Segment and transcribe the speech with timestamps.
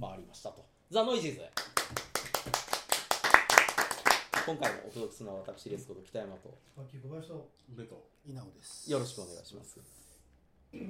[0.00, 0.64] 回りましたと。
[0.90, 1.40] ザ・ノイジーズ。
[4.46, 6.56] 今回もお届けするのは私レスコと北山と。
[8.28, 8.90] 稲尾です。
[8.90, 9.80] よろしくお願いします。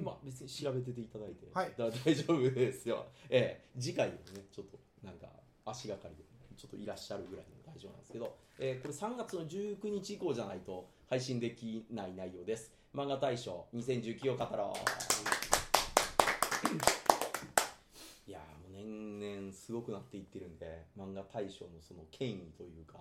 [0.03, 1.73] まあ別に調べてていただいて、はい。
[1.77, 3.07] だ 大丈夫ですよ。
[3.29, 5.27] ええ次回でもねちょっとなんか
[5.65, 6.23] 足がかりで
[6.57, 12.71] ちょっといらっしゃるぐらいの大丈夫なんですけど、えーこれ3月の19日以降じゃないと配信できない内容です。
[12.93, 14.73] 漫画大賞2019を語ろ
[17.03, 17.06] う
[19.51, 22.97] すごくなっていってるんで漫画大賞のその権威というか、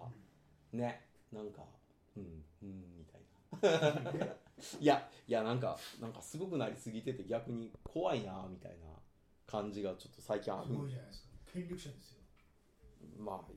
[0.72, 1.62] ねなんか
[2.16, 4.26] うんうんみたいな。
[4.80, 8.86] いやいやなんかなんかすごくなりすぎてて逆に怖いなみたいな
[9.46, 10.68] 感じがちょっっと最近ある。
[10.68, 11.28] すごいじゃないですか。
[11.52, 12.20] 権力者ですよ。
[13.18, 13.52] まあ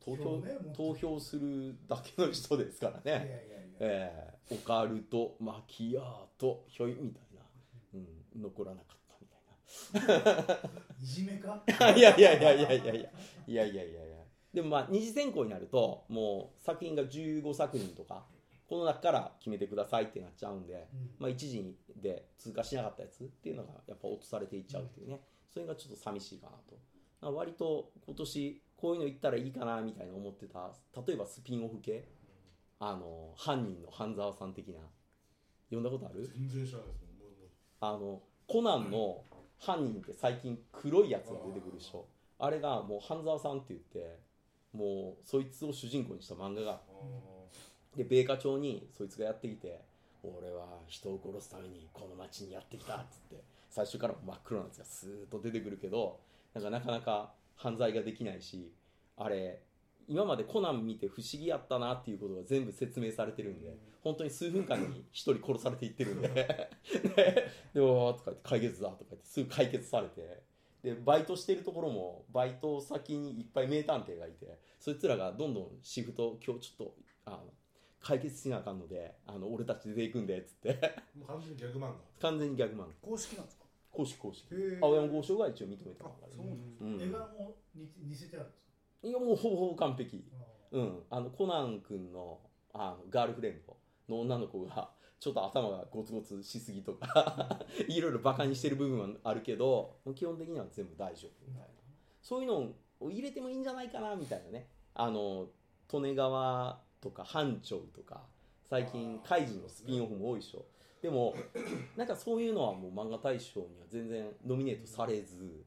[0.00, 3.02] 投票票ね投票するだけの人ですからね。
[3.80, 6.04] えーオカルトマキアー
[6.36, 7.40] トひょいみたいな、
[7.94, 9.03] うん、残らなかった
[11.00, 11.62] いいじめか？
[11.80, 13.64] な いやいやいやいやいやいやいやいや。
[13.74, 18.24] いやいやでもまあ二次選考になるともう作品が15作品とか
[18.68, 21.10] この中から決めてくださいってなっちゃうんで、うん。
[21.18, 25.20] まあ、一時で通過しなかったやつっていうのがやっぱ落とされていっちゃうっていうね、
[25.52, 26.76] それがちょっと寂しいかなと。
[27.20, 30.72] まあ割と今年こういうの言ったらいいかなみたいな思ってた
[31.06, 32.08] 例えばスピンオフ系？
[32.78, 34.80] あの犯人の半沢さん的な。
[35.68, 36.26] 読んだことある？
[36.28, 37.00] 全然知らないです。
[37.80, 39.24] あのコナンの
[39.58, 42.06] 犯人って最近黒いやつが出てくるでしょ
[42.38, 44.18] あれがもう半沢さんって言って
[44.72, 46.80] もうそいつを主人公にした漫画が
[47.96, 49.80] で米花町にそいつがやってきて
[50.22, 56.18] 俺は人を殺すためにこの町にやってきたっつって最初から真っ黒なやつがスーッと出てくるけど
[56.54, 58.72] なんかなかなか犯罪ができないし
[59.16, 59.60] あれ
[60.08, 66.28] 今までコナン見て不思議やったなっていうことが全部説明されてるんで本当に数分間に一人殺されていってるんで。
[67.16, 70.42] ででおーとか言って解決だとか言ってすぐ解決されて。
[70.82, 77.54] でバイトしてるところもバイト先にいっぱい名探偵がいてそいつらがどんどんシフト今日ちょっとあの
[78.00, 80.74] 解決しなあかんのであの俺たち出ていくんでっつって。
[81.16, 81.94] もう完全にギャグ漫画？
[82.20, 82.86] 完全にギャグ漫画。
[83.00, 83.64] 公式なんですか？
[83.90, 84.46] 公式公式。
[84.82, 87.00] 青山豪商が一応認めた漫画でそうなんですうん。
[87.00, 87.56] 絵柄も
[88.02, 88.63] 似せてあるんですか？
[89.04, 90.24] いやもうほぼほぼ完璧。
[90.32, 91.02] あうん。
[91.10, 92.40] あのコナン君の
[92.72, 93.76] あのガールフレンド
[94.08, 101.30] の女の子がちょっと頭がゴツゴツしすぎとかいろいろバカにしてる部分はあるけど基本的には全部大丈夫。
[101.46, 101.68] みたいな
[102.22, 104.68] そういうのを入れてもいいんじゃないかなみたいなね。
[104.94, 105.48] あの
[105.92, 108.22] 利根川とか班長とか
[108.68, 110.64] 最近カイジのスピンオフも多いでしょ。
[111.02, 111.34] でも
[111.96, 115.64] なんかそういうのはもう漫画大賞には全然ノミネートされず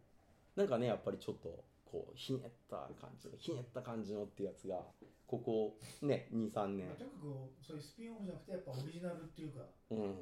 [0.56, 4.81] なんかねやっぱりちょっとこうひねった感じのひねった感じのってやつが
[5.25, 6.88] ここね23年。
[6.96, 9.62] とにかくそういうスピンオフじゃなくてやっぱオリジナルっていうか
[9.92, 10.16] うん。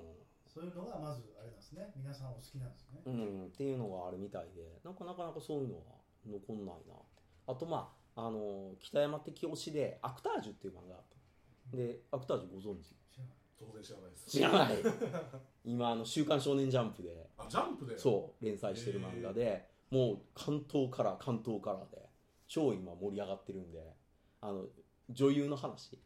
[0.47, 1.91] そういうのがまずあれなんですね。
[1.97, 3.01] 皆さんお好きなんですね。
[3.05, 5.81] うん、っていうのがあるみたいでなんかなかなかそういうのは
[6.25, 6.95] 残んないな。
[7.47, 11.03] あとまああの北山的推しで「アクタージュ」っていう漫画があっ
[11.71, 11.77] た。
[11.77, 12.95] でアクタージュご存知？
[13.11, 14.25] 知らない当然知らないです。
[14.29, 14.75] 知らない。
[15.65, 17.29] 今あの「週刊少年ジャンプ」で。
[17.37, 17.97] あジャンプで？
[17.97, 22.09] そう連載してる漫画でもう関東から関東からで
[22.49, 23.79] 超今盛り上がってるんで
[24.41, 24.65] あの
[25.09, 25.97] 女優の話。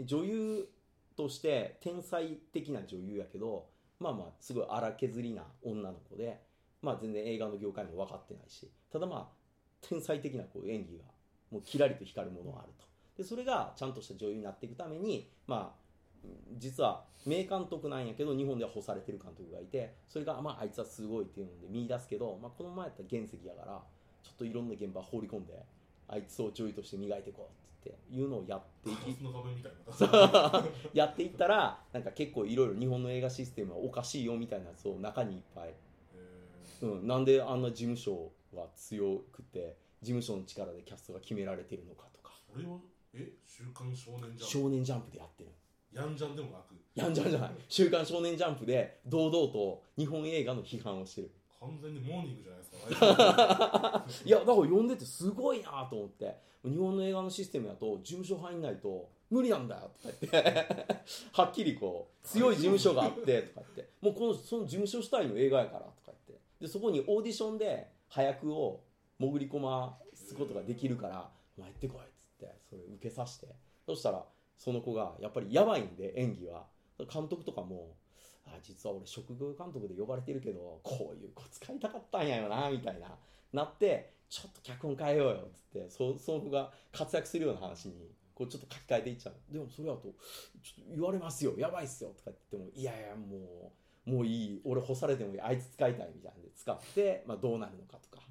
[0.00, 0.68] 女優
[1.16, 3.68] として天才的な女優やけど
[4.00, 6.40] まあまあすごい荒削りな女の子で
[6.82, 11.04] まあ全然映画の業界も分かってないしただまあ天才的なこう演技が
[11.52, 12.86] もうキラリと光るものがあると。
[13.16, 15.79] でそれがちゃんとした女優になっていくためにまあ
[16.58, 23.82] 実は名監督なんやけど日本では干されてる監督がいてそれが、まあ、あいつはすごいっていうので見出すけど、まあ、この前やったら原石やから
[24.22, 25.54] ちょっといろんな現場放り込んで
[26.08, 29.72] あいつを女優として磨いていこうって言っていうのをやっていきカラスの仮面みたい
[30.52, 35.74] な やっていったらなんか結構いろいろ日本の映画システムはおかしいよみたいなやつを中にいっぱい、
[36.14, 42.32] えうん、なんであんな事務所が強くて事務所の力でキャストが決められてるのかとか。
[42.50, 42.80] ー、それを
[43.12, 43.32] え？
[43.46, 44.44] 週刊少年ジャンプ。
[44.44, 45.50] 少年ジャンプでやってる
[45.92, 46.74] ヤンジャンでもなく。
[46.94, 51.30] やんじゃんじゃない「週刊少年ジャンプ」で堂々と日本映画の批判をしてる。
[51.60, 52.70] 完全にモーニングじゃないです
[53.16, 54.06] か。
[54.24, 56.50] いやだから読んでてすごいなと思って。
[56.62, 60.66] 日本の映画のシステムやと事務所入んないと無理なんだよとか言って。
[61.32, 63.88] はっきりこう強い事務所があってとか言って。
[64.00, 66.34] もうこのその事務所主体の映画やからとか言って。
[66.60, 68.82] でそこにオーディションで早くを
[69.18, 72.04] 潜り込ますことができるから「お前行ってこい」っ
[72.38, 73.54] つってそれ受けさせて。
[73.86, 74.24] そしたら
[74.60, 76.66] その子がやっぱりやばいんで演技は。
[77.10, 77.96] 監督とかも
[78.46, 83.08] あ実は俺職業監督で呼ばれてるけどこういう子使いたかったんやよなみたいな
[83.54, 89.52] なってちょっと脚本変えようよっつってそその子が活躍するような話にこうちょっと書き換えていっちゃう。
[89.52, 93.72] でもそれだとちょっと言われますよやばいっすよとか言ってもいやいやも
[94.06, 98.22] うもういい俺干されてもいいあいつ使いたいみたいなんで使って、まあ、どうなるのかとか。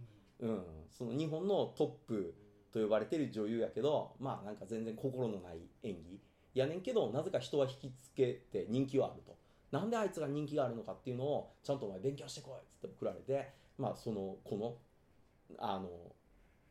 [0.41, 2.33] うん、その日本のトップ
[2.71, 6.19] と呼ばれてる女優やけどまあなんか全然心のない演技
[6.53, 9.37] やねんけどなぜか人は引きつけて人気はあると。
[9.71, 14.75] なんであいつが人気があるのかっていうのをちゃんとお前勉強してこいっつって送られてまあそのこの
[15.59, 15.89] あの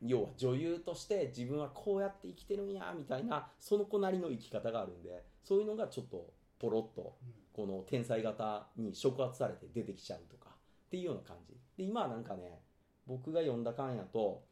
[0.05, 6.27] 要は女優として自分はこうやって生きてるんやみたいなその子なりの生き方があるんでそういうのがちょっと
[6.59, 7.17] ポロッと
[7.53, 11.55] この天才型に触発されて出てきちゃうとかっていうような感じ。
[11.77, 12.61] で今はなんかね
[13.07, 14.45] 僕が読んだ感やと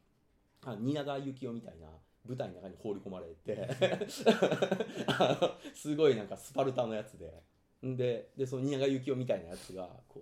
[0.65, 1.87] あ蜷川幸雄みたいな
[2.27, 3.69] 舞台の中に放り込まれて。
[5.07, 7.43] あ のすごいなんかスパルタのやつで。
[7.85, 10.21] んででその蜷川幸雄みたいなやつがこ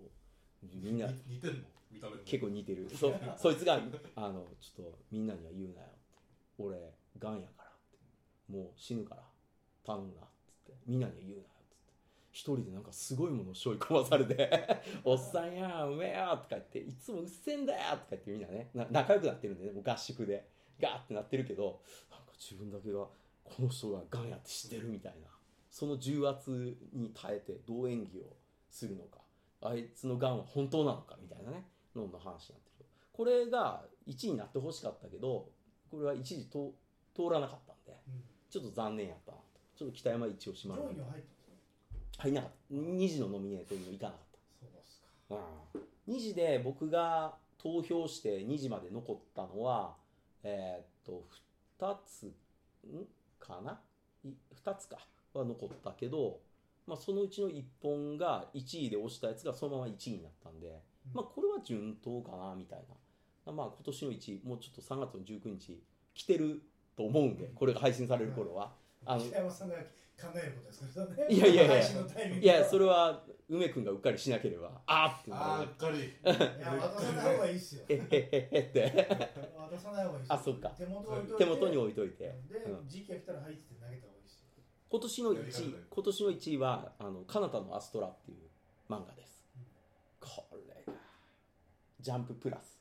[0.63, 1.07] うみんな。
[1.07, 1.65] に似てんの？
[1.91, 2.23] 見た目も。
[2.25, 2.91] 結構似てる。
[2.91, 3.81] そそいつが
[4.17, 5.99] あの「ちょっとみんなには言うなよ」って
[6.59, 6.79] 「俺
[7.19, 7.99] がんやから」って
[8.53, 9.23] 「もう死ぬから。
[9.85, 11.37] 頼むな」っつって「みんなには言うな。
[11.37, 11.54] よ」っつって
[12.35, 14.51] 一人でなんかすごいものを背負い込まされて
[15.05, 18.71] 「おっさんやうめえや」とか言って「いつもうっせんだよ」とか言ってみんなね。
[18.75, 20.53] な仲良くなってるんでねもう合宿で。
[20.81, 23.09] ガーってなってるけどなんか自分だけが
[23.45, 25.29] この人ががんやって知ってるみたいな。
[25.71, 26.51] その重圧
[26.93, 28.37] に耐えてどう演技を
[28.69, 29.21] するのか。
[29.61, 31.65] あいつのがんは本当なのかみたいなね。
[31.95, 32.87] のの話になってる。
[33.13, 35.53] これが1位になってほしかったけど
[35.89, 36.75] これは一時と
[37.15, 38.25] 通らなかったんでうん。
[38.51, 39.45] ちょっと残念やったなと。
[39.77, 41.34] ちょっと北山一押しま上る位には入ったんですか
[42.19, 42.75] 入んなかった。
[42.75, 44.21] 2時のノミネートにもいかなかっ
[44.61, 45.37] そうですか。
[45.37, 49.95] た、うん、2時で僕が投票して2時まで残ったのは
[50.43, 51.25] えーっと
[51.81, 52.27] 2つ
[52.87, 53.07] ん？
[53.39, 53.81] かな？
[54.25, 54.35] い
[54.65, 54.99] 2つか
[55.35, 56.39] は残ったけど、
[56.87, 60.75] まあ、そのうちの1本が1位で押したやつがそのまま1位になったんで、うん。
[61.15, 62.79] まあ、これは順当かなみたい
[63.47, 65.83] な、まあ、今年の1位もうちょっと3月の19日
[66.15, 66.63] 来てる
[66.97, 68.73] と思うんでこれが配信される頃は。
[69.07, 69.75] あの北山さんが
[70.21, 71.01] 考えることですか？
[71.01, 71.35] らね。
[71.35, 71.79] いやいやいや。
[72.39, 74.81] いやそれは梅君がうっかりしなければ。
[74.87, 75.99] あーってうっかり。
[76.01, 76.03] い
[76.61, 77.85] や渡さない方がいいっすよ。
[77.89, 79.09] えへへへって。
[79.57, 80.35] 渡さない方がいいっすよ。
[80.35, 80.71] あそっか。
[80.71, 81.45] 手元に置いといて。
[81.45, 82.89] 手元に置いといて、で、うん。
[82.89, 84.49] 時期が来たら入って投げた方がいいっすよ。
[84.89, 88.39] 今年の1位今年の1位はあの「カナタのアストラ」っていう
[88.89, 89.65] 漫画です、うん。
[90.21, 90.63] これ
[90.93, 90.99] が
[92.01, 92.79] ジャンププラス。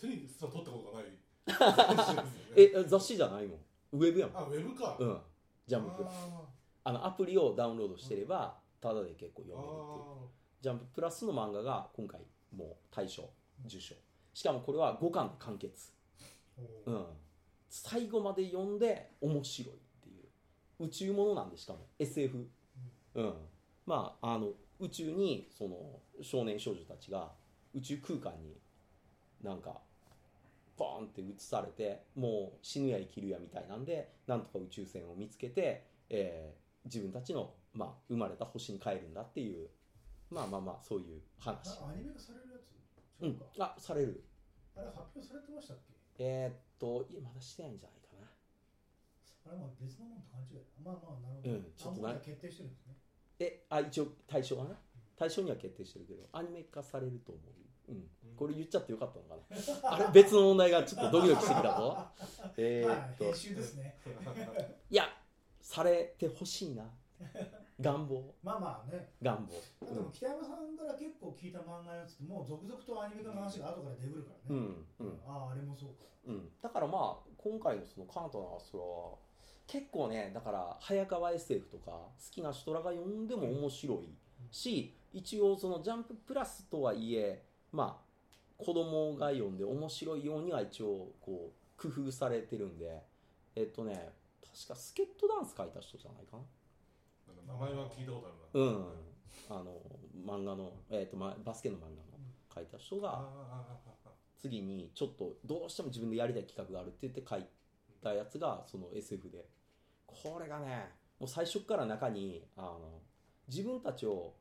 [0.00, 1.12] 手に取ったことがない。
[2.56, 3.58] え雑誌じゃないもん
[3.92, 4.42] ウェブやもん。
[4.42, 4.96] あウェブか。
[4.98, 5.18] うん。
[5.66, 6.14] ジャンププラス
[6.84, 10.26] ああのアプリをダウンロードしてればタダで結構ー読めるっていう。
[10.26, 10.28] あ
[10.60, 12.20] ジャンププラスの漫画が今回
[12.54, 13.30] もう大賞
[13.66, 13.94] 受賞。
[14.32, 15.92] しかもこれは5巻で完結。
[16.86, 16.94] ーおー。
[16.94, 17.06] うん、
[17.68, 20.12] 最後まで読んで面白いってい
[20.80, 20.84] う。
[20.84, 21.86] 宇宙ものなんでしかも。
[21.98, 22.48] SF、
[23.14, 23.34] うん。
[23.86, 27.32] まああの宇宙にその少年少女たちが
[27.74, 28.56] 宇宙空間に
[29.42, 29.80] なんか
[30.80, 39.68] ボーンって移されてもう死ぬや生きるやみたいなんでなんとか宇宙船を見つけて、えー自分たちの、まあ、生まれた星に帰るんだっていう
[40.30, 42.72] まあまあまあそういう話、あアニメ化されるやつ？
[43.20, 43.62] うん。
[43.62, 44.24] あされる。
[44.74, 45.76] あれ発表されてましたっ
[46.16, 46.24] け？
[46.24, 49.52] えーっといやまだしてないんじゃないかな。
[49.52, 52.96] あれまあ別のものと勘違いまあまあなるほど、うんちょっとな決定してるんですね。
[53.44, 54.80] えあ一応対象がね。
[55.20, 57.52] 対象には決定してるけどアニメ化されると思う、
[57.90, 59.36] うん、これ言っちゃってよかったのか
[59.82, 59.90] な？
[59.94, 61.98] あれ別の問題がちょっとドキドキしてきたぞ。
[62.56, 63.24] えっと。
[63.24, 63.98] ね。
[64.90, 65.04] いや
[65.60, 66.90] されてほしいな。
[67.80, 68.34] 願望。
[68.42, 69.12] まあまあね。
[69.22, 69.54] 願望。
[69.86, 75.20] あでも北山さんから結構聞いた漫画のやつってもう続々とアニメ化の話が後から出てくるからね、うんうん。
[75.26, 76.10] あああれもそうか。
[76.26, 79.18] うん、だからまあ今回のそのカナタのアストラは
[79.66, 84.14] 結構ねだから早川 SF とか好きな人らが読んでも面白い
[84.50, 87.42] し一応そのジャンププラスとはいえ
[87.72, 88.10] まあ
[88.62, 93.02] 子供が読んで面白いようには一応こう工夫されてるんで
[93.56, 94.10] えっとね
[94.40, 96.42] 確かスケットダンス書いた人じゃないかな。
[97.34, 98.66] なんか名前は聞いたことあるな。
[98.66, 99.10] うん。
[99.48, 99.76] あの
[100.26, 101.94] 漫画の、えっとま、バスケの漫画の
[102.52, 103.24] 書いた人が
[104.40, 107.46] 次にちょっとどうしても自分でやりたい企画があるって言って書い
[108.02, 109.46] たやつがその SF で。
[110.06, 113.00] これがねもう最初から中にあの
[113.48, 114.34] 自分たちを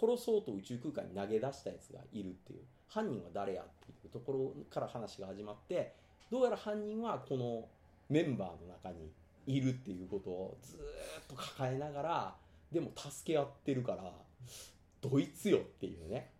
[0.00, 2.60] 殺そうと宇宙空間に投げ出したやつがいるっていう。
[2.88, 5.94] 犯人は誰やっていうところから話が始まって
[6.30, 7.66] どうやら犯人はこの
[8.08, 9.12] メンバーの中に
[9.46, 10.82] いるっていうことをずーっ
[11.28, 12.34] と抱えながら
[12.72, 14.12] でも助け合ってるから
[15.00, 16.30] ドイツよっていうね。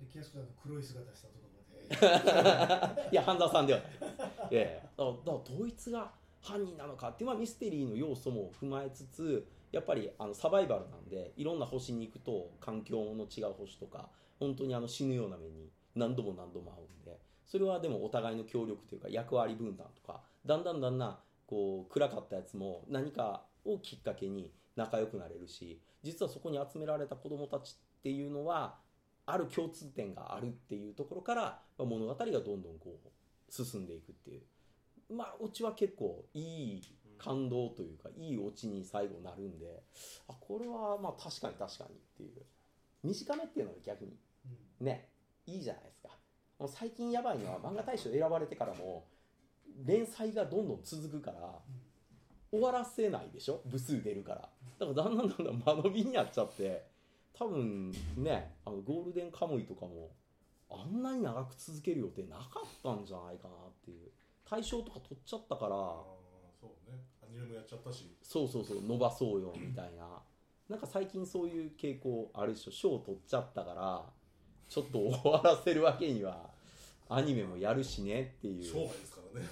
[0.00, 3.10] で気安子さんの黒い姿したところで。
[3.12, 4.02] いや半沢さんではないです、
[4.50, 28.76] ええだからだからドイツが犯人なのかっていう、まあ、ミステリーの要素も踏まえつつやっぱりあのサバイバルなんでいろんな星に行くと環境の違う星とか本当にあの死ぬような目に何度も何度も会うんでそれはでもお互いの協力というか役割分担とかだんだんだんだんこう暗かったやつも何かをきっかけに仲良くなれるし実はそこに集められた子どもたちっていうのは
[29.26, 34.42] ある共通点があるっていうところから、物語がどんどんこう進んでいくっていう。
[35.14, 36.82] まあオチは結構いい
[37.18, 39.82] 感動というかいいオチに最後なるんで
[40.28, 42.42] あこれはまあ確かに確かにっていう。
[43.02, 44.16] 短めっていうのが逆に。
[44.80, 44.86] うん。
[44.86, 45.08] ね。
[45.46, 46.08] いいじゃないですか。
[46.58, 49.06] もう最近やばいのは漫画大賞選ばれてからも
[49.84, 51.58] 連載がどんどん続くから
[52.50, 53.60] 終わらせないでしょ？
[53.66, 54.48] 部数出るから。
[54.78, 56.86] だからだんだんだんだん間延びになっちゃって
[57.34, 60.10] 多分ねあのゴールデンカムイとかも
[60.70, 64.10] あんなに長く続ける予定なかったんじゃないかなっていう。
[64.48, 65.76] 大賞とか取っちゃったから
[66.64, 66.98] そうね。
[67.22, 68.16] アニメもやっちゃったし。
[68.22, 70.22] そうそうそう伸ばそうよみたいな。
[70.68, 72.70] なんか最近そういう傾向あるでしょ。
[72.70, 74.02] 賞取っちゃったから
[74.68, 76.50] ちょっと終わらせるわけには
[77.08, 78.64] アニメもやるしねっていう。
[78.64, 79.46] 商売ですからね。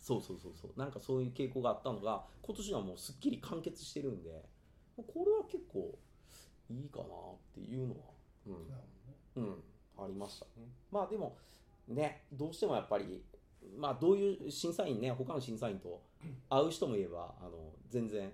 [0.00, 0.78] そうそうそうそう。
[0.78, 4.44] なんかそういう傾向があったのが今年はもうすっきり完結してるんで
[4.96, 5.96] これは結構
[6.68, 7.08] いいかなっ
[7.54, 8.00] ていうのは
[8.44, 8.68] そうん。
[8.68, 8.74] ね
[9.36, 9.54] うん、うん、
[10.04, 10.46] ありました。
[10.60, 11.36] ねまあでも
[11.86, 13.22] ねどうしてもやっぱり
[13.78, 16.02] まあどういう審査員ね他の審査員と
[16.48, 18.30] 会う人もいればあの全然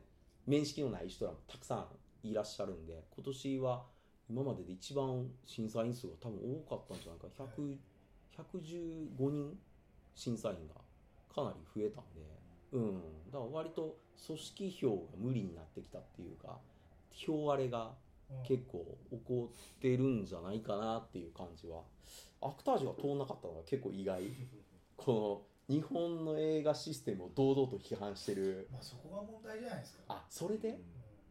[0.46, 1.86] 面識のない人らもたくさ
[2.22, 3.84] んいらっしゃるんで今年は
[4.28, 7.76] 今までで一番審査員数が多分多かったんじゃないか100
[8.36, 9.58] 115人
[10.14, 10.74] 審査員が
[11.34, 12.20] かなり増えたんで、
[12.72, 13.00] うん、
[13.32, 16.58] だから割と組織票が無理になってきたっていうか
[17.10, 17.92] 票割れが
[18.30, 18.42] うん。
[18.42, 21.82] 結構起こってるんじゃないかなっていう感じは。
[22.42, 24.22] アクタージュが通んなかったのが結構意外
[24.96, 28.68] この日本の映画システムを堂々と批判してる。
[28.72, 30.02] まあそこが問題じゃないですか。
[30.08, 30.68] あそれで？
[30.70, 30.76] うん。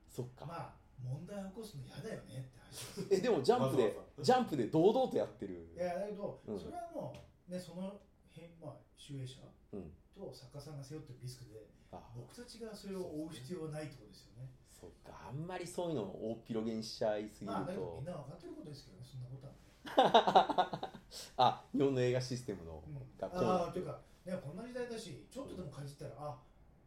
[0.10, 0.46] そっか。
[0.46, 5.70] まあ問題を起こすの嫌だよねって話ですえでもジャンプでジャンプで堂々とやってる。
[5.76, 6.60] いやだけど、うん。
[6.60, 7.14] それはも
[7.48, 8.00] うねその
[8.34, 9.42] 辺まあ集英者
[9.74, 9.92] うん。
[10.16, 14.50] と作家さんが背負ってるリスクであ僕たちがそれを追う必要はないってことですよね。
[14.72, 15.12] そっか。
[15.30, 19.54] あんまりそういうのを大っ広げにしちゃいすぎるまあだけどみとんな分かってることですけどねそんなことは。
[19.54, 19.60] ね、
[21.38, 26.38] あ日本の映画システムのうん、ああというかねこんな時代だしちょっとでもかじったらあ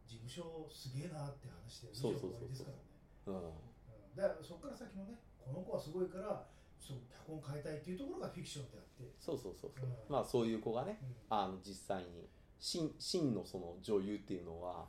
[0.09, 2.83] 事務所すげえなって話でそうそうそうですからね。
[3.27, 3.35] うん。
[3.35, 3.41] うん。
[4.15, 6.47] だからそこから先のねこの子はすごいから
[6.79, 9.93] そう脚本変えたいっていうところがフィクションであって、そうそうそうそう、うん。
[10.09, 11.15] まあそういう子がねうん。
[11.29, 12.27] あの実際に
[12.59, 14.87] 真真のその女優っていうのは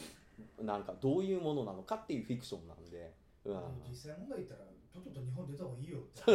[0.60, 3.14] なんかどういうものなのかっていうフィクションなんで、
[3.44, 6.26] うん、実際問題言ったらとっとと日本出た方がいいよ そ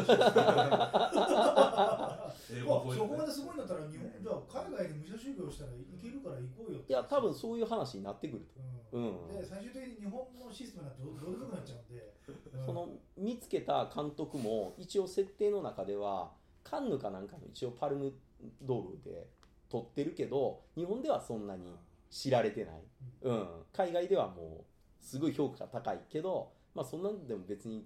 [3.05, 6.93] こまですごいんだったら日本じゃあ海外で武者修行したらいけるから行こうよって。
[6.93, 8.61] いや多分そういう話になってくると、
[8.97, 9.27] うん。
[9.29, 9.37] うん。
[9.39, 12.13] で最終的に日本のシステムがどうどうでもなっちゃうんで、
[12.53, 12.65] うん。
[12.65, 16.31] その見つけた監督も一応設定の中では
[16.63, 18.13] カンヌかなんかの一応パルム
[18.61, 19.27] ドールで
[19.69, 21.75] 撮ってるけど日本ではそんなに
[22.09, 22.75] 知られてない、
[23.23, 24.63] うん、海外ではもう
[25.01, 27.85] すごい評価が高いけど、まあ、そんなんでも別に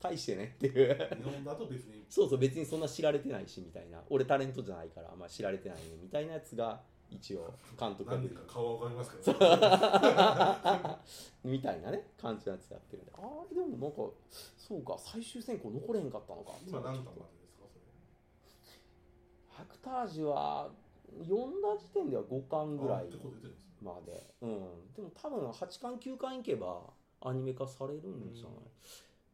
[0.00, 0.94] 大してねっていう。
[1.16, 2.04] 日本だと別に。
[2.08, 4.02] そうそう別にそんな知られてないしみたいな。
[4.08, 6.80] 俺タレントじゃないから、まあ、知られてないねみたいなやつが
[7.10, 10.98] 一応監督が出て何人か顔はわかりますけどね。
[11.44, 13.12] みたいなね感じのやつやってるんで。
[13.14, 13.96] あれでもなんか
[14.56, 16.52] そうか最終選考残れへんかったのか。
[16.66, 19.62] 今何巻までですかそれ。
[19.62, 20.70] アクタージュは
[21.22, 23.82] 読んだ時点では5巻ぐらいあ結構出てるんですね。
[23.82, 24.34] まで。
[24.42, 24.92] うん。
[24.94, 26.82] でも多分8巻9巻いけば
[27.22, 28.52] アニメ化されるんじゃない？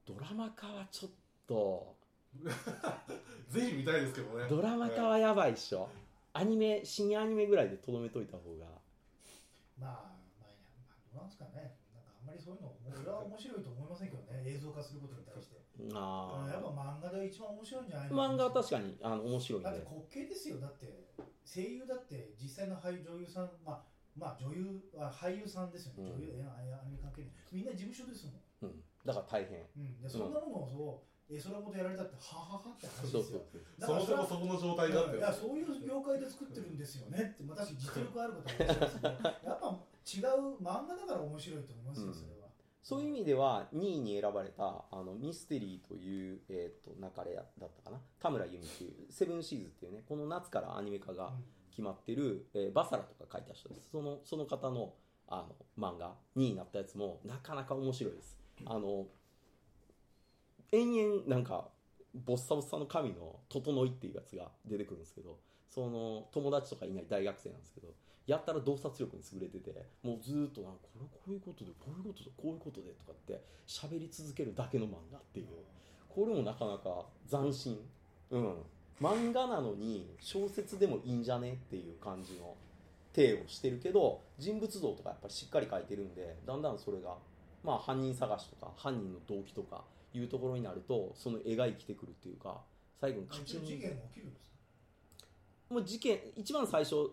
[0.06, 1.10] ドラマ化はちょっ
[1.46, 1.96] と。
[3.50, 4.46] ぜひ見たいですけどね。
[4.48, 5.88] ドラマ化はやばいっしょ。
[6.32, 8.66] アニメ新アニメぐらいでとどめといた方が。
[9.78, 9.90] まあ、まあ、
[10.40, 11.76] まあ、どうなんですかね。
[11.92, 15.56] なんかあんまりそういうの、俺は面白いと思いませんけどね、映像化することに対して。
[15.92, 19.70] あやっぱあ漫画で一番面白いんじゃない漫画は確かかにあの面白いんで。
[19.70, 21.04] だって滑稽ですよ、だって、
[21.44, 23.82] 声優だって実際の俳優、女優さん、まあ、
[24.16, 26.22] まあ女優あ俳優さんですよね、うん。
[26.22, 27.30] 女優アニメ関係ない。
[27.52, 28.34] みんな事務所ですもん。
[28.62, 29.62] うん、だから大変。
[29.76, 33.42] うん、でそんなものをそう、えそらことやられたって、はははって話ですよ。
[33.78, 37.34] だそもそもそこの状態だっていやそういう業界で作ってるんですよね。
[37.34, 42.14] って、まあ、確かに実力あることは言ってますけど やっぱ違う漫画だから面白いと思いますよ、うん。
[42.14, 42.46] それは。
[42.82, 48.00] そういう意味では2位に選ばれたあのミステリーという、えー、と流れだったかな。
[48.20, 51.32] 田村由美っていう「セブンシーズ」っていうねこの夏からアニメ化が
[51.70, 53.90] 決まってる、えーバサラとか書いた人です。
[53.90, 54.94] そのその方の
[55.28, 59.06] あの漫画2位になったやつもなかなか面白いですあの
[60.72, 61.68] 延々なんか
[62.14, 67.88] ボッサボッサの神の「整い」っていうやつが出てくるんですけどその友達とかいない大学生なんですけど
[68.26, 75.46] やったら洞察力に優れててもうずっとなんかこれこういうことでこういうことでこういうことでとかって喋り続けるだけの漫画っていう。
[76.16, 77.78] これもなかなか斬新。
[78.30, 78.62] うん。
[79.02, 82.54] 漫画なのに小説でもいいんじゃねっていう感じの
[83.14, 87.18] 体をしてるけど人物像とかやっぱりしっかり書いてるんでだんだんそれが
[87.66, 89.82] まあ犯人探しとか犯人の動機とか
[90.14, 92.60] いうところになるとその絵が生きてくるっていうか
[93.00, 94.56] 最後にカチン一応事件が起きるんですか
[95.74, 97.10] もう事件一番最初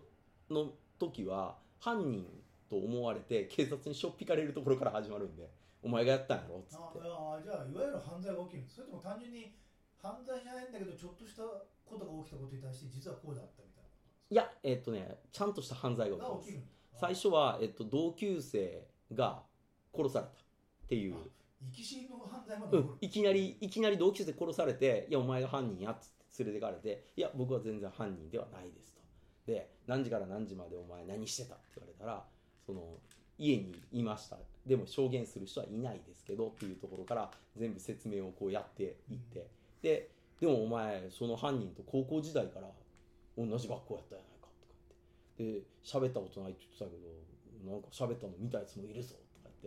[0.48, 2.24] の時は犯人
[2.70, 5.50] と思われて警察にしょっぴかれるところから始まるんで
[5.82, 9.52] お前がやったんやろっつあってあじゃあいわゆる犯罪が起きるそれとも単純に
[10.00, 13.84] 犯罪じゃないんだけどちょっとしたことが起きたことに対して実はこうだったみたい
[14.30, 16.74] いやえっとねちゃんとした犯罪が起きます。
[16.96, 19.42] 最初は、えっと、同級生が
[19.94, 20.30] 殺された
[20.94, 21.14] っていう、
[21.72, 29.00] 生き死にの犯罪まで起こる、うんいきなりいきなり同級生殺されて「いやお前が犯人や」っつって連れてかれて「いや僕は全然犯人ではないです」と。
[29.46, 32.24] で何時から何時までお前何してたって言われたら
[32.64, 32.98] その
[33.38, 34.38] 家にいました。
[34.64, 39.48] でも証言する人はいないですけどっていうところから全部説明をこうやっていって、
[39.82, 40.10] で
[40.40, 42.70] でもお前その犯人と高校時代から
[43.36, 44.72] 同じ学校やったやないかとか
[45.38, 45.60] 言って。
[45.60, 46.96] で喋ったことないって言ってたけ
[47.66, 49.16] どなんか喋ったの見たやつもいるぞ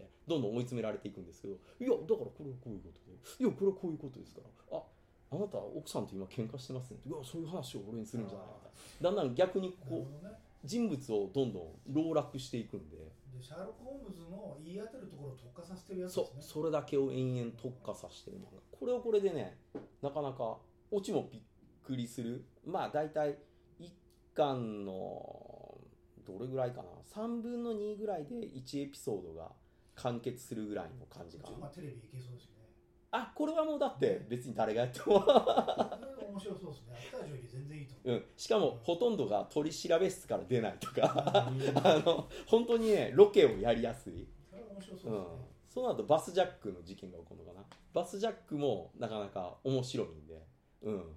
[0.04, 4.84] ってどんどん追い詰められていくんですけどいやだからこれはこういうことでいやこれはこういうことですからあ
[5.30, 6.98] あなた奥さんと今喧嘩してますね。
[7.06, 8.70] いやそういう話を俺にするんじゃないか。
[9.02, 10.32] だんだん逆にこうね。
[10.64, 12.98] 人物をどんどん籠絡していくんで。
[12.98, 16.42] でシャーロック・ホームズの言い当たるところを特化させてるやつそですね。
[16.42, 19.58] それだけを延々特化させてる漫画これはこれでね
[20.02, 20.58] なかなか
[20.92, 21.42] オチもびっ
[21.84, 22.46] くりする。
[22.66, 23.38] まあ大体
[23.82, 23.90] 1
[24.34, 25.78] 巻の
[26.26, 26.90] どれぐらいかな。
[27.14, 29.52] 3分の2ぐらいで1エピソードが
[29.98, 31.52] 完結するぐらいの感じか。
[31.52, 32.70] なまあテレビいけそうですよね。
[33.12, 35.18] あこれはもうだって別に誰がやっても。
[35.18, 36.94] 面白そうですね。
[36.94, 38.18] アフタージョーより全然いいと思う。
[38.18, 41.52] うん、しかもほとんどが取り調べ室から出ないとか。
[41.52, 41.78] うん。
[41.86, 47.66] あの本当にねロケをやりやすい、それは面白うそうんですね、その後バスジャックの事件が起こるのかな。
[47.94, 50.46] バスジャックもなかなか面白いんで、
[50.84, 51.16] うん、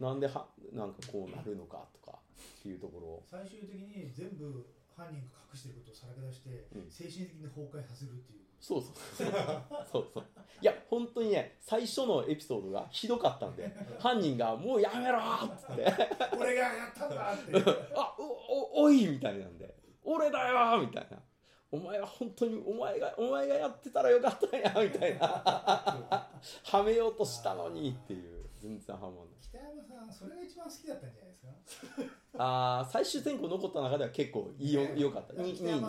[0.00, 2.18] なんではなんかこうなるのかとか
[2.58, 3.22] っていうところを。
[3.24, 4.66] 最終的に全部
[4.96, 6.90] 犯人が隠してることをさらけ出して、うん。
[6.90, 8.94] 精神的に崩壊させるっていうそうそう
[9.92, 10.24] そうそう。
[10.62, 15.84] いや本当にね最初のエピソードがひどかったんで 犯人が「もうやめろ!」っつって。
[16.36, 17.52] 俺がやったんだって。
[17.94, 18.22] あお
[18.80, 19.76] おおいみたいなんで。
[20.02, 21.18] 俺だよみたいな。
[21.70, 25.26] お前は本当にお前がお前がやってたらよかったんやみたいな。
[26.64, 28.46] はめようとしたのにっていう。
[28.58, 29.26] 全然はまんない。
[29.42, 32.02] 北山さんそれが一番好きだったんじゃないですか？
[32.38, 35.86] あー最終選考残った中では結構いいよよかった2位にしたんで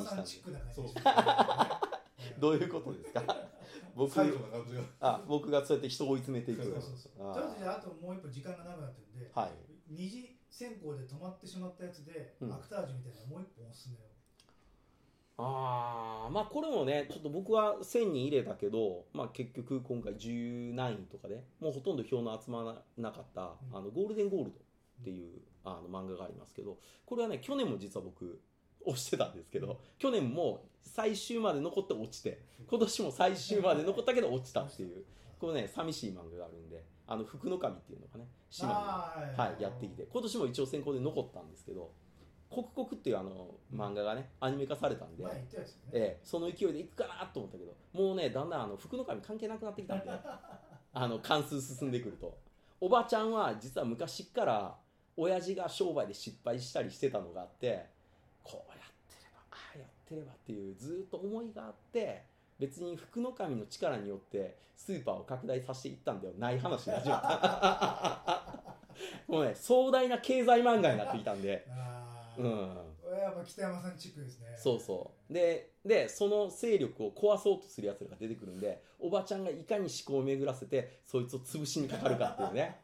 [2.39, 3.23] どういうことですか？
[3.95, 4.81] 僕最後な感じが。
[5.01, 6.63] あ僕がそうやって人を追い詰めていく。
[6.63, 7.31] そうそうそう。
[7.31, 9.51] あとりあえずじゃああともう一歩時間が長くなってるんで、はい。
[9.89, 12.53] 二次選考で止まってしまったやつで、うん。
[12.53, 13.99] アクタージュみたいなのもう一本おすすめを
[15.39, 23.77] あーまあこれもねちょっと僕は1000人入れたけど、まあ、結局今回10何位とかでもうほとんど票の集まらなかった、うん。
[23.77, 28.39] あのゴールデンゴールドっていうあの漫画がありますけどこれはね去年も実は僕
[28.85, 35.03] 押してたんですけど去年も最終まで残って落ちて今年も最終まで残ったけど落ちたっていう
[35.39, 38.73] これね寂しい漫画があるんであの福の神っていうのがね島に
[39.37, 41.91] はい、やってきて今年も一応選考で残ったんですけど
[42.49, 45.25] 「刻々」っていうあの漫画がねアニメ化されたんで、
[45.91, 50.05] ええ、その勢いでいくかなと思ったけどもうねだんだんあの福の神関係なくなってきたんで
[50.93, 52.37] あの関数進んでくると。
[52.79, 54.77] おばちゃんは実は昔っから
[55.17, 57.87] 親父が商売で失敗したりしてたのがあって
[58.43, 62.23] こうやってればああやってればっていうずーっと思いがあって
[62.59, 68.63] 別に福の神の力によってスーパーを拡大させていったんではない話に始まった。
[69.27, 71.65] もうね壮大な経済漫画になってきたんで。
[72.37, 72.77] うん。
[73.19, 74.55] やっぱ北山さんチックですね。
[74.55, 75.33] そうそう。
[75.33, 82.77] ででその勢力を壊そうとするやつらが出てくるんでおばちゃんがいかに思考を巡らせてそいつを潰しにかかるかっていうね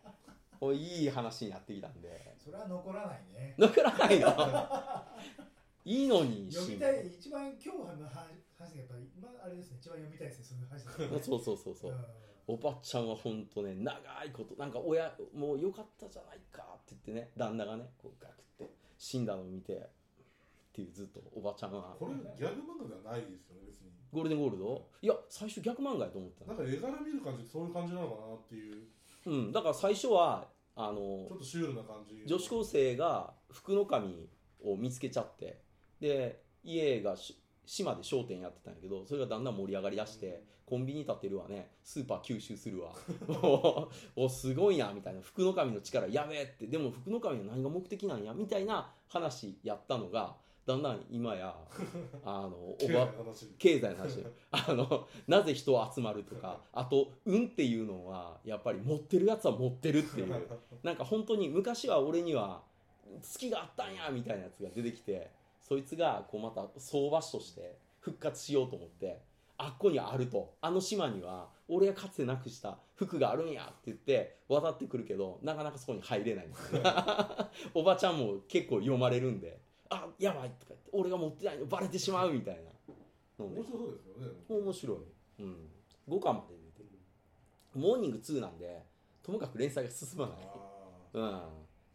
[0.64, 2.36] こういい話になってきたんで。
[2.40, 3.54] それは残らないね。
[3.58, 4.30] 残らないの？
[5.84, 9.78] いいのに読みたい一番今日の話がやっぱり今あれですね。
[9.82, 11.20] 一番読みたいですねそういう話だね。
[11.22, 11.92] そうそうそうそう。
[11.92, 12.06] うん。
[12.48, 17.32] おばちゃんは本当ね長いことなんか親もうよかったじゃないかって言ってね。
[17.36, 19.90] 旦那がねこうガクって死んだのを見てっ
[20.72, 21.94] ていうずっとおばちゃんは。
[22.00, 23.92] これギャグ漫画ではないですよね別に。
[24.14, 24.90] ゴールデンゴールド？
[25.02, 28.88] いや最初逆漫画やと思ってたなんか絵柄見る感じそういう感じなのかなっていう。
[29.26, 29.52] うん。
[29.52, 32.24] だから最初はあのちょっとシュールな感じ。
[32.26, 34.30] 女子高生が福の神
[34.64, 35.60] を見つけちゃって
[36.00, 41.70] で家がし島で商店やってたんやけどそれがだんだん盛り上がりだして、コンビニ建てるわね。
[41.84, 42.94] スーパー吸収するわ。
[43.44, 45.22] おおすごいなみたいな。
[45.22, 46.68] 福の神の力やべえって。
[46.68, 51.54] でも福の神は何が目的なんやみたいな話やったのがだんだん今や
[52.24, 53.48] あのお経済ばの話。
[53.60, 54.16] 経済の話。
[54.18, 60.60] で あのなぜ人集まるとか あと運っていうのはやっぱり持ってるやつは持ってるっていう。
[60.82, 62.64] なんか本当に昔は俺には
[63.22, 69.22] 月があったんやみたいなやつが出てきてそいつがこうまた相場師として復活しようと思って
[69.58, 70.54] あっこにあると。
[70.62, 76.48] あの島には俺がかつてなくした服があるんやって言って渡ってくるけどなかなかそこに入れない。
[76.48, 76.82] んですよ
[77.74, 79.60] おばちゃんも結構読まれるんで
[79.94, 82.62] あやばいとか言って俺が持ってないのバレてしまうみたいな。
[83.44, 83.58] のね。
[83.58, 84.34] 面白そうですよね。
[84.50, 84.98] 面白い、
[85.40, 85.56] うん、
[86.10, 87.00] 5巻まで出てる。
[87.76, 88.84] モーニング2なんで
[89.22, 90.38] ともかく連載が進まない。
[90.44, 91.42] あうん、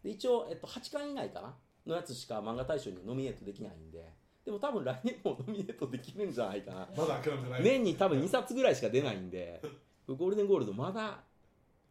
[0.03, 1.55] で一応、えっと、8巻以内かな？
[1.87, 4.13] のやつしか漫画大賞にノミネートできないんで。
[4.45, 6.87] でも多分来年もノミネートできるんじゃないかな。
[6.87, 7.21] ーまだ
[7.63, 9.61] 年に多分2冊ぐらいしか出ないんで
[10.09, 11.23] ゴールデンゴールドまだ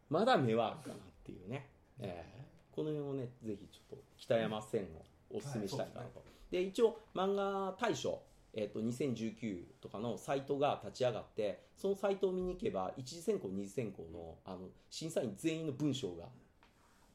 [0.08, 2.38] まだ目はあるかなっていうね、えー
[2.78, 8.20] この辺をねぜひちょっと北山線をおすすめしたいかなと、で一応漫画大賞
[8.54, 16.24] えっと2019とかのサイトが立ち上がってそのサイトを見に行けば一次選考二次選考のあの審査員全員の文章が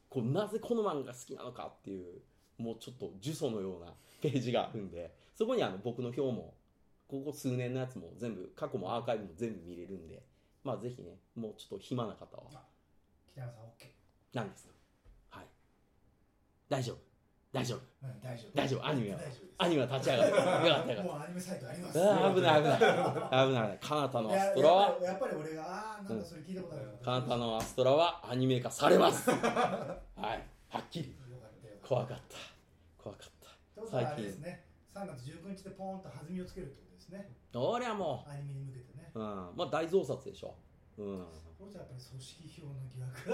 [0.10, 2.22] こうなぜこの漫画が好きなのかっていう
[2.58, 6.54] もうちょっと呪詛のような ページがあるんでそこにあの僕の表も
[7.08, 10.24] ここ数年のやつも全部過去もアーカイブも全部見れるんで
[10.64, 12.64] まあぜひねもうちょっと暇な方は。
[13.32, 13.92] 北山さん OK
[14.34, 14.74] なんですよ。
[15.30, 15.48] はい。
[16.70, 17.13] 大丈夫
[17.54, 17.80] 大丈夫。
[18.04, 18.58] うん大丈夫。
[18.58, 18.88] 大丈夫。
[18.88, 19.18] アニメは。
[19.18, 19.44] 大丈夫です。
[19.60, 20.30] アニメは立ち上がる。
[20.32, 22.00] よかったよ もうアニメサイトあります。
[22.00, 22.62] 危ない危ない。
[22.62, 23.48] 危ない。
[23.48, 29.30] 危ないカナタのアストラはややっぱり俺がああなんかそれ聞いたことあるカナタのアストラはアニメ化されます。
[29.32, 30.44] はい。
[30.70, 31.16] はっきり。
[31.88, 32.38] 怖かった。
[33.04, 34.66] 怖かっってことはあれですね。
[34.94, 37.32] 3月19日でポーンと弾みをつけるってことですね。
[37.52, 39.12] た俺はもアニメに向けてね。
[39.14, 40.56] う、うん、まあ大増刷でしょ
[40.98, 41.26] うん。
[41.58, 43.30] これじゃやっぱり組織票の疑惑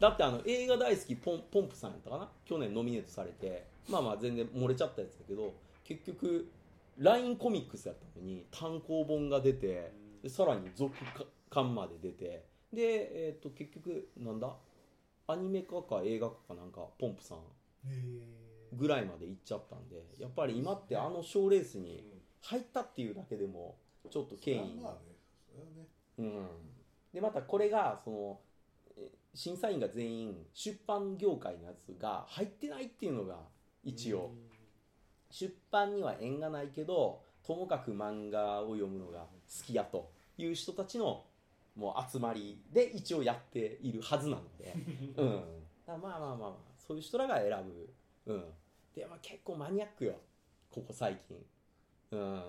[0.00, 2.28] だってあの映画大好きポンポンプさんやったかな？
[2.44, 3.66] 去年ノミネートされて。
[3.88, 6.50] まあまあ全然漏れちゃったやつだけど結局
[6.98, 10.94] LINE コミックスやったのに単行本が出てでさらに続
[11.48, 12.44] 刊まで出て。
[12.70, 12.82] で、
[13.30, 14.54] えー、と結局なんだ？
[15.26, 17.38] アニメ化か映画化かなんかポンプさん
[17.86, 18.20] え
[18.74, 22.04] ぐらいまで行っちゃったんでやっぱり今ってあの賞レースに
[22.42, 23.76] 入ったっていうだけでも
[24.08, 24.74] ちょっと権威。
[24.74, 24.92] にまあ
[25.58, 25.86] ねね。
[26.18, 26.46] うん、
[27.12, 28.40] でまたこれがその
[28.96, 33.36] え審査員が全員出版業界のやつが入ってないっていうのが
[33.84, 34.32] 一応。
[35.30, 41.24] 出版には縁がないけどともかく漫画を読むのが好きやという人たちの
[41.76, 44.74] もう集まりで一応やっているはずなので、
[45.16, 45.44] うん、
[45.86, 47.50] まあまあまあまあそういう人らが選
[48.26, 48.44] ぶ、うん、
[48.94, 50.14] で、まあ、結構マニアックよ。
[50.70, 51.44] ここ最近、
[52.10, 52.42] うん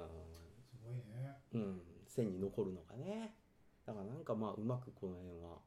[1.54, 3.34] うん、線に残るのがね。
[3.86, 5.58] だからなんかまあうまくこの辺は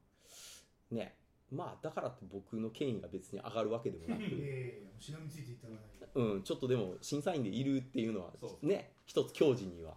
[0.91, 1.15] ね
[1.51, 5.83] まあだからって僕の権威が別に上がるわけでもなく、ええしのみついていったらない
[6.15, 9.93] うん、ちょっとでも審査員でいるっていうのはね一つ矜持には。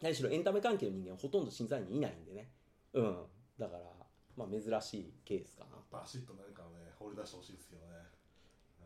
[0.00, 2.48] 何しろエンタメ関係の人間はほとんど審査員にいないんでね。
[2.94, 3.16] うん
[3.58, 3.82] だから
[4.36, 5.76] まあ珍しいケースかな。
[5.90, 7.92] バシッと何かをね放り出してほしいですけどね。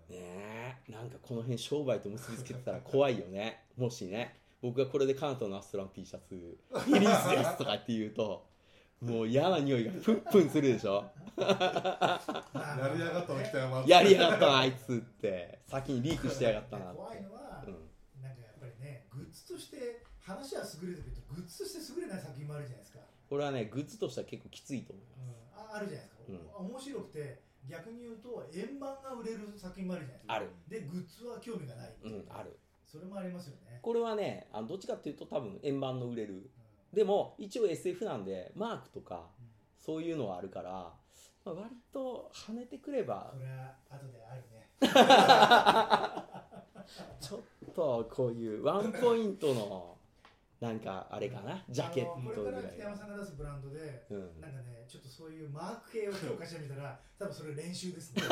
[0.09, 3.64] ねえなんかこの辺商売と結びつけてたら怖いよね。
[3.76, 8.46] もしね僕がこれでカナトのアストラン T シャツリリースですとかって言うと
[8.98, 11.05] もう嫌な匂いがプンプンするでしょ。
[11.37, 11.44] や
[12.94, 13.85] りやがったな北山。
[13.87, 15.59] やりやがったなあいつって。
[15.66, 16.96] 先にリークしてやがったなって。
[16.96, 18.22] 怖いのは、うん。
[18.22, 26.24] なんかやっぱりねグッズとして話は優れてるけどグッズとして優れない作品もあるじゃないですか、これはねグッズとしては結構きついと思ううん、ああるじゃないですか、
[26.57, 26.72] うん。
[26.72, 30.33] 面白くて逆に言うと円盤が売れる作品もあるじゃないですか。
[30.33, 30.48] ある。
[30.64, 32.57] でグッズは興味がない、うんある
[32.94, 36.35] それもありますよね、これはねあのどっちかっていうと多分円盤の売れる。
[36.35, 36.48] うん。
[36.94, 39.46] でも一応 SF なんでマークとかうん。
[39.80, 40.92] そういうのはあるから、
[41.44, 44.70] まあ、割と跳ねてくればこれは後であるね。
[47.20, 47.40] ちょっ
[47.74, 49.93] とこういうワンポイントの
[50.60, 51.62] なんかあれかな？
[51.68, 54.40] ジャケットぐらいこれから北山さんが出すブランドでうん。
[54.40, 58.22] なんかねちょっとそういうマーク系を強化してみたら多分それ練習ですね。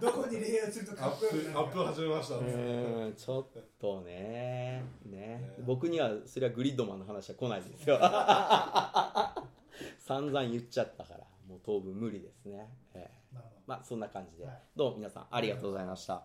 [0.00, 2.36] どこにレイヤーするとかアっこよくなるかップアップ始めました。
[2.36, 3.46] うねちょっ
[3.78, 4.84] とね。
[5.04, 5.20] ね。
[5.20, 5.54] ね。
[5.64, 7.98] 僕にはそれはグリッドマンの話は来ないですよ。
[9.98, 13.34] 散々言っちゃったからもう当分無理ですね、ええ。
[13.34, 13.52] まあまあ。
[13.66, 14.62] まあそんな感じで、はい。
[14.76, 14.90] どう？
[14.92, 16.22] も皆さんありがとうございました